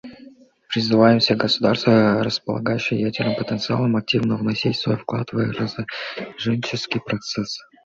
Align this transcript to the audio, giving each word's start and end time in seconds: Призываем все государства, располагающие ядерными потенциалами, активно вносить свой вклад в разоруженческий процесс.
Призываем 0.67 1.19
все 1.19 1.35
государства, 1.35 2.23
располагающие 2.23 2.99
ядерными 3.01 3.35
потенциалами, 3.35 3.99
активно 3.99 4.35
вносить 4.35 4.77
свой 4.79 4.97
вклад 4.97 5.31
в 5.31 5.35
разоруженческий 5.37 7.01
процесс. 7.01 7.59